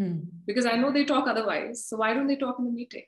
[0.00, 0.18] Hmm.
[0.46, 1.86] because i know they talk otherwise.
[1.86, 3.06] So why don't they talk in the meeting?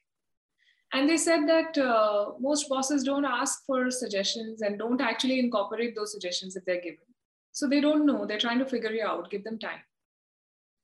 [0.92, 5.94] And they said that uh, most bosses don't ask for suggestions and don't actually incorporate
[5.94, 7.09] those suggestions if they're given
[7.52, 9.80] so they don't know they're trying to figure it out give them time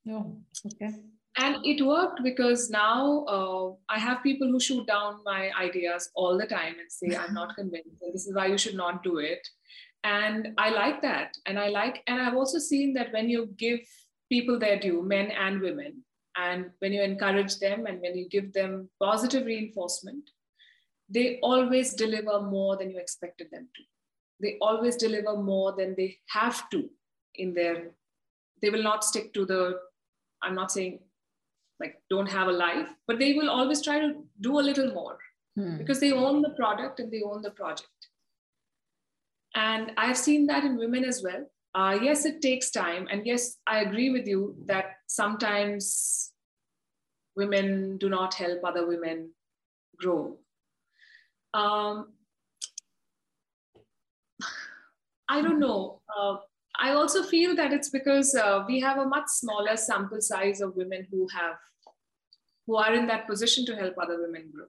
[0.09, 0.94] Oh, okay.
[1.38, 6.38] And it worked because now uh, I have people who shoot down my ideas all
[6.38, 8.02] the time and say, I'm not convinced.
[8.02, 9.46] And this is why you should not do it.
[10.05, 11.37] And I like that.
[11.46, 13.81] And I like, and I've also seen that when you give
[14.31, 16.05] people their due, men and women,
[16.38, 20.31] and when you encourage them and when you give them positive reinforcement,
[21.09, 23.83] they always deliver more than you expected them to.
[24.40, 26.88] They always deliver more than they have to
[27.35, 27.90] in their,
[28.62, 29.79] they will not stick to the,
[30.42, 31.01] I'm not saying
[31.81, 35.18] like don't have a life, but they will always try to do a little more
[35.57, 35.77] hmm.
[35.77, 37.88] because they own the product and they own the project.
[39.55, 41.46] And I've seen that in women as well.
[41.75, 43.07] Uh, yes, it takes time.
[43.11, 46.33] And yes, I agree with you that sometimes
[47.37, 49.31] women do not help other women
[49.99, 50.38] grow.
[51.53, 52.12] Um,
[55.29, 56.01] I don't know.
[56.17, 56.37] Uh,
[56.79, 60.77] I also feel that it's because uh, we have a much smaller sample size of
[60.77, 61.57] women who have,
[62.67, 64.67] who are in that position to help other women grow.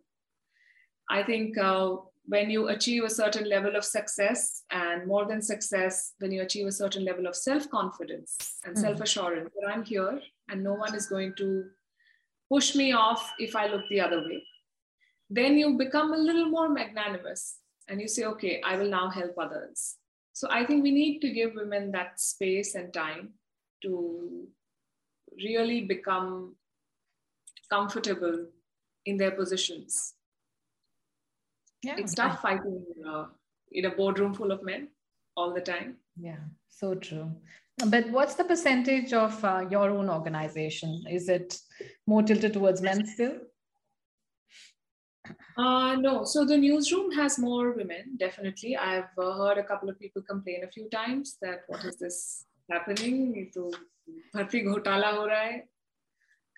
[1.09, 6.13] I think uh, when you achieve a certain level of success and more than success,
[6.19, 8.83] when you achieve a certain level of self-confidence and mm-hmm.
[8.83, 11.65] self-assurance that I'm here and no one is going to
[12.49, 14.43] push me off if I look the other way,
[15.29, 17.57] then you become a little more magnanimous
[17.89, 19.96] and you say, okay, I will now help others.
[20.37, 23.29] So I think we need to give women that space and time
[23.81, 24.47] to
[25.43, 26.55] really become
[27.71, 28.45] comfortable
[29.07, 30.13] in their positions.
[31.81, 33.25] Yeah, it's tough fighting uh,
[33.71, 34.89] in a boardroom full of men
[35.35, 35.95] all the time.
[36.15, 37.31] Yeah, so true.
[37.87, 41.03] But what's the percentage of uh, your own organization?
[41.09, 41.59] Is it
[42.05, 43.37] more tilted towards men still?
[45.56, 48.76] Uh, no, so the newsroom has more women, definitely.
[48.76, 52.46] I've uh, heard a couple of people complain a few times that what is this
[52.70, 53.50] happening?
[53.54, 53.70] तो
[54.34, 55.58] भर्ती घोटाला हो रहा है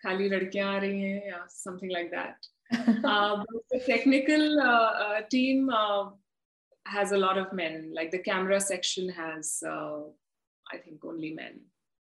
[0.03, 2.47] खाली लड़कियां आ रही हैं या something like that.
[3.05, 6.09] uh, the technical uh, uh, team uh,
[6.87, 7.91] has a lot of men.
[7.93, 9.99] Like the camera section has, uh,
[10.71, 11.59] I think, only men.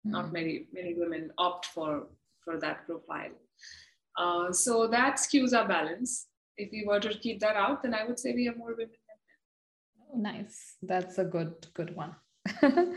[0.07, 0.11] Mm.
[0.11, 2.07] Not many many women opt for
[2.43, 3.37] for that profile.
[4.17, 8.04] Uh, so that skews our balance if we were to keep that out, then I
[8.04, 8.90] would say we have more women
[10.12, 10.32] than men.
[10.32, 10.76] Oh, nice.
[10.82, 12.14] That's a good good one.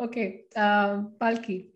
[0.00, 1.66] okay, uh, Palki.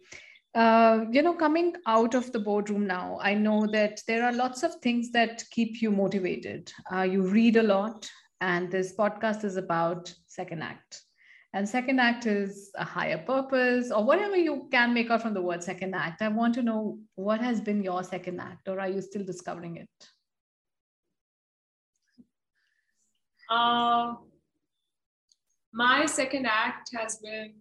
[0.55, 4.63] Uh, you know, coming out of the boardroom now, I know that there are lots
[4.63, 6.73] of things that keep you motivated.
[6.91, 8.09] Uh, you read a lot,
[8.41, 11.03] and this podcast is about second act.
[11.53, 15.43] And second act is a higher purpose, or whatever you can make out from the
[15.43, 16.23] word second act.
[16.23, 19.77] I want to know what has been your second act, or are you still discovering
[19.77, 20.09] it?
[23.51, 24.15] Uh,
[25.73, 27.53] my second act has been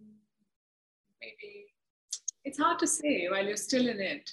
[1.20, 1.66] maybe,
[2.44, 4.30] it's hard to say while you're still in it.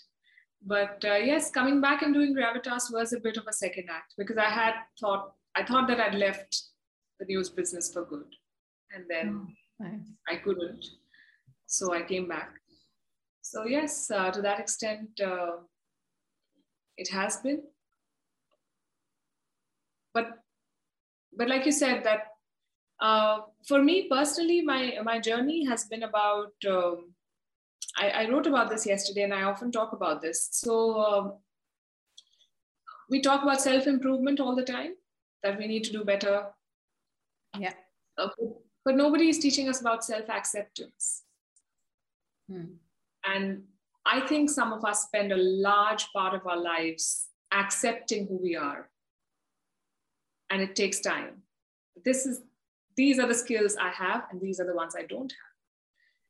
[0.65, 4.13] But uh, yes, coming back and doing Gravitas was a bit of a second act
[4.17, 6.61] because I had thought, I thought that I'd left
[7.19, 8.33] the news business for good.
[8.95, 10.11] And then oh, nice.
[10.29, 10.85] I couldn't.
[11.67, 12.51] So I came back.
[13.41, 15.57] So, yes, uh, to that extent, uh,
[16.95, 17.63] it has been.
[20.13, 20.42] But
[21.37, 22.27] but like you said, that
[23.01, 26.53] uh, for me personally, my my journey has been about.
[26.67, 27.13] Um,
[27.95, 30.47] I, I, wrote about this yesterday, and I often talk about this.
[30.51, 31.33] So um,
[33.09, 34.93] we talk about self improvement all the time.
[35.43, 36.45] That we need to do better.
[37.59, 37.73] Yeah.
[38.17, 38.29] Uh,
[38.85, 41.23] but nobody is teaching us about self acceptance.
[42.49, 42.75] Hmm.
[43.25, 43.63] And
[44.05, 48.55] I think some of us spend a large part of our lives accepting who we
[48.55, 48.89] are
[50.53, 51.41] and it takes time.
[52.05, 52.41] This is
[52.95, 55.53] these are the skills I have, and these are the ones I don't have.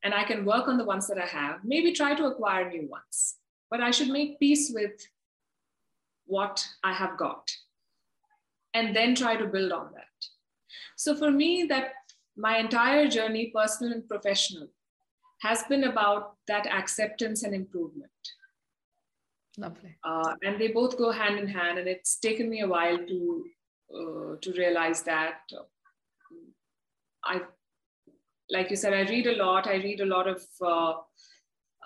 [0.03, 2.87] And I can work on the ones that I have, maybe try to acquire new
[2.87, 3.35] ones,
[3.69, 5.05] but I should make peace with
[6.25, 7.51] what I have got
[8.73, 10.15] and then try to build on that.
[10.95, 11.93] So for me, that
[12.37, 14.67] my entire journey, personal and professional,
[15.41, 18.11] has been about that acceptance and improvement.
[19.57, 19.95] Lovely.
[20.03, 23.45] Uh, and they both go hand in hand, and it's taken me a while to
[23.95, 25.39] uh, to realize that
[27.23, 27.41] I,
[28.49, 29.67] like you said, I read a lot.
[29.67, 30.93] I read a lot of uh,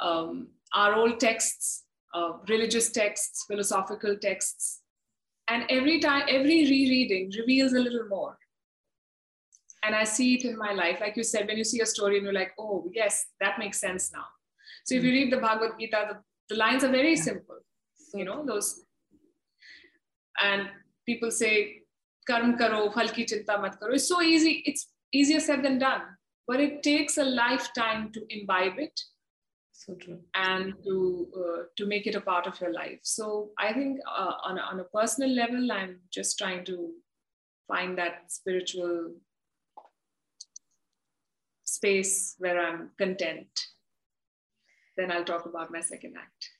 [0.02, 1.84] um, our old texts,
[2.14, 4.82] uh, religious texts, philosophical texts,
[5.48, 8.38] and every time, every rereading reveals a little more.
[9.84, 11.00] And I see it in my life.
[11.00, 13.80] Like you said, when you see a story and you're like, oh, yes, that makes
[13.80, 14.26] sense now.
[14.86, 16.18] So if you read the Bhagavad Gita, the,
[16.50, 17.60] the lines are very simple,
[18.14, 18.82] you know, those.
[20.44, 20.68] And
[21.06, 21.84] people say,
[22.27, 24.89] कर्म करो फल की चिंता मत करो it's so easy it's
[25.21, 26.03] easier said than done
[26.51, 29.03] but it takes a lifetime to imbibe it
[29.73, 30.97] so true and to
[31.43, 34.63] uh, to make it a part of your life so i think uh, on, a,
[34.63, 36.91] on a personal level i'm just trying to
[37.67, 39.13] find that spiritual
[41.65, 43.67] space where i'm content
[44.97, 46.51] then i'll talk about my second act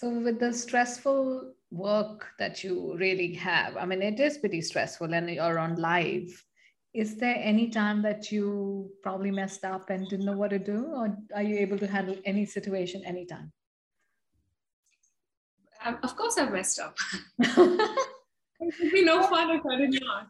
[0.00, 5.12] so with the stressful work that you really have i mean it is pretty stressful
[5.14, 6.44] and you're on live.
[6.92, 10.86] Is there any time that you probably messed up and didn't know what to do
[11.00, 13.52] or are you able to handle any situation anytime?
[15.84, 16.96] Um, of course i've messed up.
[18.62, 20.28] It would be no fun if i did not.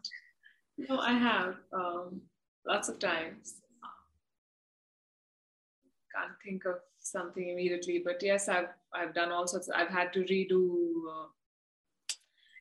[0.89, 2.21] No i have um,
[2.67, 3.55] lots of times.
[6.13, 8.01] Can't think of something immediately.
[8.03, 9.69] But yes i've i've done all sorts.
[9.69, 10.61] I've had to redo
[11.11, 11.27] uh,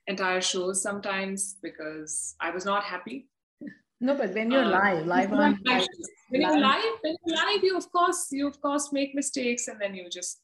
[0.07, 3.29] entire shows sometimes because i was not happy.
[4.03, 5.87] No, but when you're uh, live, live on live,
[6.31, 9.79] when you're live, when you're live, you of course, you of course make mistakes, and
[9.79, 10.41] then you just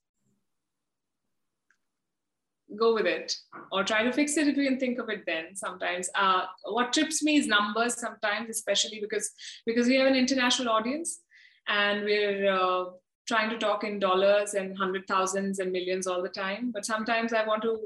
[2.76, 3.34] go with it
[3.72, 6.10] or try to fix it if you can think of it then sometimes.
[6.14, 9.30] Uh, what trips me is numbers sometimes especially because
[9.64, 11.20] because we have an international audience
[11.68, 12.84] and we're uh,
[13.26, 17.32] trying to talk in dollars and hundred thousands and millions all the time but sometimes
[17.32, 17.78] i want to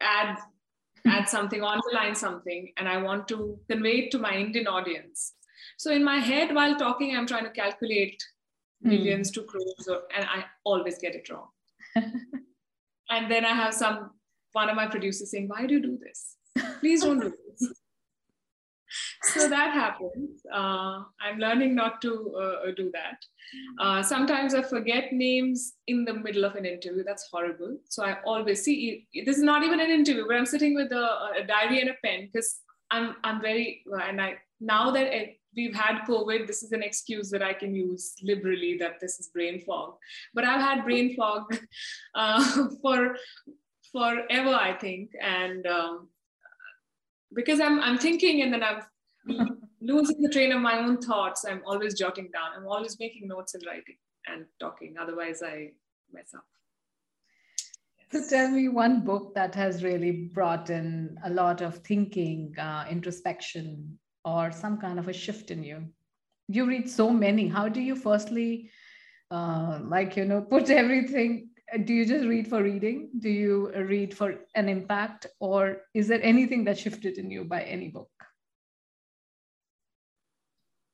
[0.00, 0.36] add
[1.06, 5.34] add something, underline something, and I want to convey it to my Indian audience.
[5.76, 8.22] So in my head, while talking, I'm trying to calculate
[8.82, 8.90] hmm.
[8.90, 9.34] millions mm.
[9.34, 11.48] to crores, or, and I always get it wrong.
[11.94, 14.10] and then I have some
[14.52, 16.36] one of my producers saying, "Why do you do this?
[16.80, 17.39] Please don't do this."
[19.22, 20.42] So that happens.
[20.52, 23.18] Uh, I'm learning not to uh, do that.
[23.78, 27.04] Uh, sometimes I forget names in the middle of an interview.
[27.04, 27.78] That's horrible.
[27.88, 31.42] So I always see this is not even an interview, but I'm sitting with a,
[31.42, 32.60] a diary and a pen because
[32.90, 37.30] I'm I'm very and I now that it, we've had COVID, this is an excuse
[37.30, 39.94] that I can use liberally that this is brain fog.
[40.34, 41.56] But I've had brain fog
[42.14, 43.16] uh, for
[43.92, 46.08] forever, I think, and um,
[47.34, 48.82] because I'm I'm thinking and then I'm
[49.80, 51.44] losing the train of my own thoughts.
[51.44, 52.50] I'm always jotting down.
[52.56, 53.96] I'm always making notes and writing
[54.26, 54.96] and talking.
[55.00, 55.72] Otherwise, I
[56.12, 56.44] mess up.
[58.12, 62.84] So tell me one book that has really brought in a lot of thinking, uh,
[62.90, 65.86] introspection, or some kind of a shift in you.
[66.48, 67.46] You read so many.
[67.46, 68.70] How do you firstly,
[69.30, 71.50] uh, like you know, put everything
[71.84, 76.22] do you just read for reading do you read for an impact or is there
[76.22, 78.10] anything that shifted in you by any book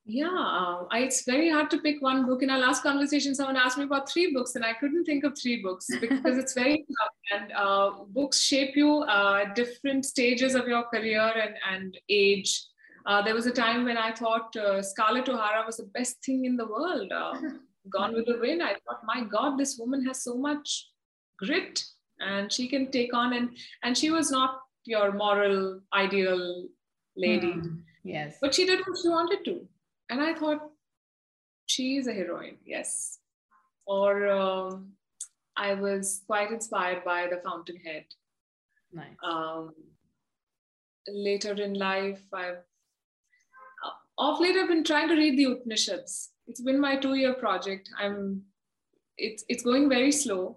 [0.07, 3.57] yeah uh, I, it's very hard to pick one book in our last conversation someone
[3.57, 6.87] asked me about three books and i couldn't think of three books because it's very
[6.99, 11.99] tough and uh, books shape you uh, at different stages of your career and, and
[12.09, 12.65] age
[13.07, 16.45] uh, there was a time when i thought uh, scarlett o'hara was the best thing
[16.45, 20.23] in the world um, Gone with the Wind, I thought, my God, this woman has
[20.23, 20.89] so much
[21.39, 21.85] grit
[22.19, 23.51] and she can take on and
[23.83, 26.67] and she was not your moral ideal
[27.17, 27.53] lady.
[27.53, 28.39] Mm, yes.
[28.41, 29.69] But she did what she wanted to.
[30.11, 30.71] And I thought,
[31.67, 33.19] she is a heroine, yes.
[33.87, 34.93] Or um,
[35.57, 38.05] I was quite inspired by The Fountainhead.
[38.93, 39.17] Nice.
[39.23, 39.75] Um,
[41.09, 42.63] later in life, I've
[43.85, 47.35] uh, of late I've been trying to read the Upanishads it's been my two year
[47.35, 48.43] project i'm
[49.19, 50.57] it's it's going very slow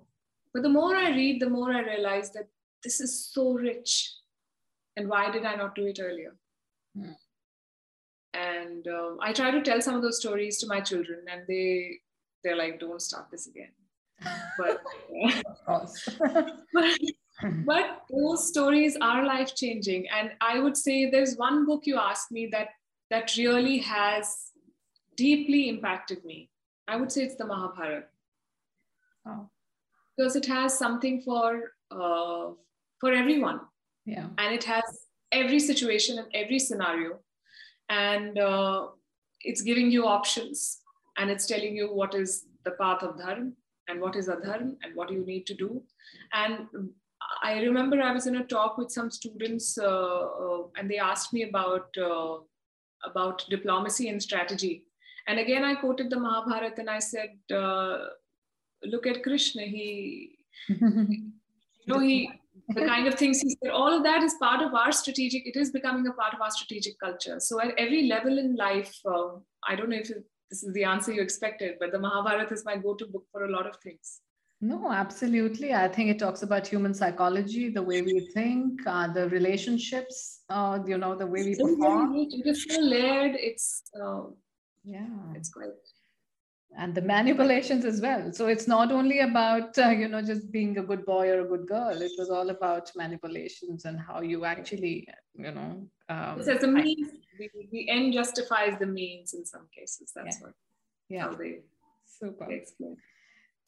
[0.53, 2.47] but the more i read the more i realize that
[2.83, 4.13] this is so rich
[4.95, 6.35] and why did i not do it earlier
[6.97, 7.15] mm.
[8.39, 11.99] And uh, i try to tell some of those stories to my children and they
[12.43, 13.71] they're like don't start this again
[14.57, 14.81] but,
[16.73, 16.99] but
[17.65, 22.31] but those stories are life changing and i would say there's one book you asked
[22.31, 22.69] me that
[23.09, 24.51] that really has
[25.15, 26.49] deeply impacted me.
[26.87, 28.05] I would say it's the Mahabharata.
[29.27, 29.49] Oh.
[30.15, 32.51] Because it has something for uh,
[32.99, 33.59] for everyone.
[34.05, 34.27] Yeah.
[34.37, 34.83] And it has
[35.31, 37.19] every situation and every scenario.
[37.89, 38.87] And uh,
[39.41, 40.81] it's giving you options
[41.17, 43.51] and it's telling you what is the path of dharma
[43.87, 45.81] and what is adharma and what you need to do.
[46.33, 46.67] And
[47.43, 51.33] I remember I was in a talk with some students uh, uh and they asked
[51.33, 52.37] me about uh,
[53.05, 54.83] about diplomacy and strategy
[55.29, 57.99] and again, I quoted the Mahabharata and I said, uh,
[58.83, 59.61] look at Krishna.
[59.61, 61.31] He, you
[61.85, 62.31] know, he,
[62.75, 65.55] the kind of things he said, all of that is part of our strategic, it
[65.55, 67.39] is becoming a part of our strategic culture.
[67.39, 70.07] So at every level in life, uh, I don't know if
[70.49, 73.51] this is the answer you expected, but the Mahabharata is my go-to book for a
[73.51, 74.21] lot of things.
[74.61, 75.73] No, absolutely.
[75.73, 80.79] I think it talks about human psychology, the way we think, uh, the relationships, uh,
[80.85, 82.15] you know, the way we perform.
[82.17, 83.35] It is so layered.
[83.35, 84.23] It's uh,
[84.83, 85.71] yeah it's great
[86.77, 88.31] and the manipulations as well.
[88.31, 91.45] So it's not only about uh, you know just being a good boy or a
[91.45, 92.01] good girl.
[92.01, 97.11] It was all about manipulations and how you actually you know um, as a means
[97.37, 100.11] the, the end justifies the means in some cases.
[100.15, 100.45] That's yeah.
[100.45, 100.53] what
[101.09, 101.37] yeah.
[101.37, 101.59] they,
[102.05, 102.45] super.
[102.47, 102.97] they explain.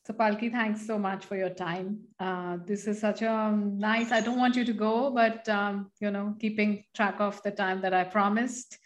[0.05, 1.99] So palki thanks so much for your time.
[2.19, 5.91] Uh, this is such a um, nice i don't want you to go but um,
[5.99, 8.79] you know keeping track of the time that i promised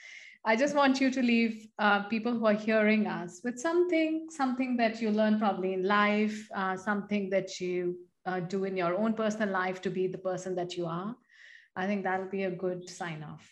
[0.48, 4.78] I just want you to leave uh, people who are hearing us with something, something
[4.78, 9.14] that you learn probably in life, uh, something that you uh, do in your own
[9.14, 11.16] personal life to be the person that you are.
[11.76, 13.44] I think that'll be a good sign off.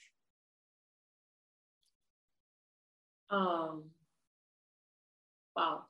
[3.31, 3.85] Um,
[5.55, 5.85] wow.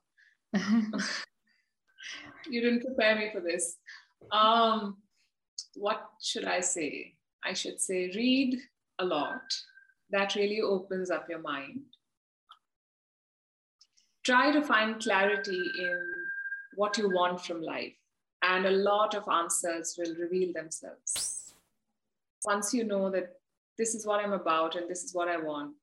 [2.50, 3.76] you didn't prepare me for this.
[4.32, 5.00] Um,
[5.76, 7.16] what should I say?
[7.44, 8.58] I should say read
[9.00, 9.42] a lot
[10.12, 11.82] that really opens up your mind.
[14.24, 16.00] Try to find clarity in
[16.76, 17.94] what you want from life,
[18.42, 21.54] and a lot of answers will reveal themselves.
[22.46, 23.38] Once you know that
[23.78, 25.76] this is what I'm about and this is what I want,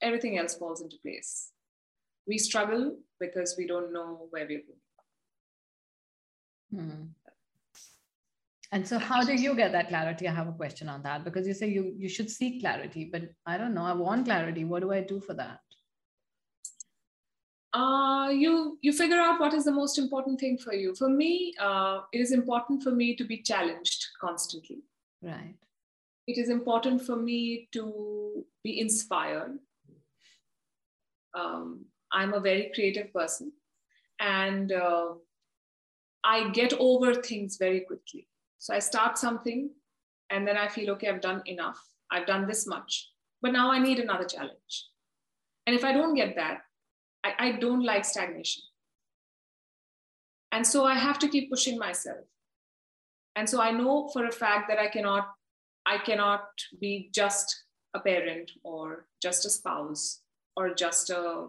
[0.00, 1.50] everything else falls into place.
[2.26, 4.78] We struggle because we don't know where we're going.
[6.74, 7.04] Hmm.
[8.74, 10.26] And so how do you get that clarity?
[10.26, 13.22] I have a question on that because you say you, you should seek clarity, but
[13.46, 13.84] I don't know.
[13.84, 14.64] I want clarity.
[14.64, 15.60] What do I do for that?
[17.72, 20.92] Uh, you you figure out what is the most important thing for you.
[20.96, 24.82] For me, uh, it is important for me to be challenged constantly.
[25.22, 25.54] Right.
[26.26, 29.58] It is important for me to be inspired.
[31.32, 33.52] Um, I'm a very creative person,
[34.18, 35.14] and uh,
[36.24, 38.26] I get over things very quickly.
[38.64, 39.68] So I start something
[40.30, 41.78] and then I feel, okay, I've done enough.
[42.10, 43.10] I've done this much,
[43.42, 44.88] but now I need another challenge.
[45.66, 46.62] And if I don't get that,
[47.22, 48.62] I, I don't like stagnation.
[50.50, 52.24] And so I have to keep pushing myself.
[53.36, 55.28] And so I know for a fact that I cannot,
[55.84, 56.48] I cannot
[56.80, 60.22] be just a parent or just a spouse
[60.56, 61.48] or just a,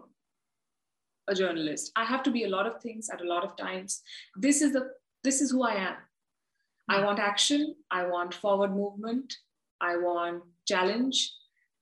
[1.28, 1.92] a journalist.
[1.96, 4.02] I have to be a lot of things at a lot of times.
[4.36, 4.90] This is the
[5.24, 5.96] this is who I am.
[6.88, 9.34] I want action, I want forward movement,
[9.80, 11.32] I want challenge,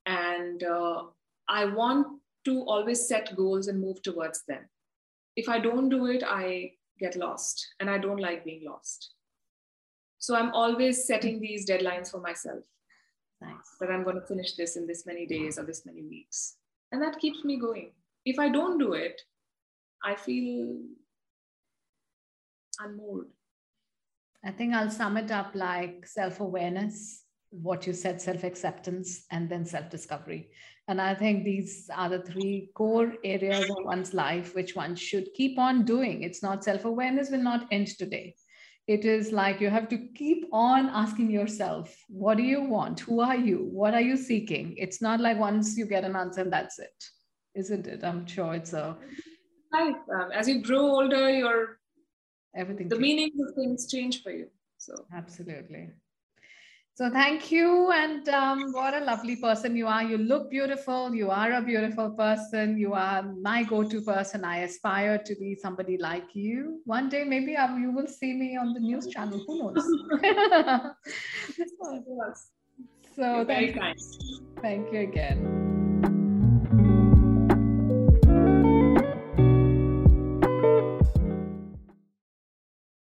[0.05, 1.03] and uh,
[1.47, 2.07] I want
[2.45, 4.67] to always set goals and move towards them.
[5.35, 9.11] If I don't do it, I get lost, and I don't like being lost.
[10.19, 12.63] So I'm always setting these deadlines for myself.
[13.41, 13.75] Nice.
[13.79, 16.55] That I'm going to finish this in this many days or this many weeks.
[16.91, 17.91] And that keeps me going.
[18.25, 19.21] If I don't do it,
[20.03, 20.77] I feel
[22.79, 23.29] unmoved.
[24.45, 29.49] I think I'll sum it up like self awareness, what you said, self acceptance, and
[29.49, 30.51] then self discovery.
[30.87, 35.33] And I think these are the three core areas of one's life which one should
[35.33, 36.21] keep on doing.
[36.21, 38.35] It's not self awareness, will not end today.
[38.87, 42.99] It is like you have to keep on asking yourself, what do you want?
[42.99, 43.67] Who are you?
[43.71, 44.75] What are you seeking?
[44.77, 47.03] It's not like once you get an answer and that's it,
[47.55, 48.03] isn't it?
[48.03, 48.95] I'm sure it's a.
[49.73, 49.95] Right.
[50.13, 51.79] Um, as you grow older, your
[52.55, 54.47] everything the meaning of things change for you
[54.77, 54.93] so.
[55.13, 55.89] Absolutely.
[56.93, 60.01] So thank you and um, what a lovely person you are.
[60.03, 61.13] You look beautiful.
[61.13, 62.77] You are a beautiful person.
[62.77, 64.45] You are my go-to person.
[64.45, 66.81] I aspire to be somebody like you.
[66.85, 69.43] One day maybe I, you will see me on the news channel.
[69.45, 69.85] Who knows?
[73.15, 73.97] So You're thank, kind.
[74.61, 75.84] thank you again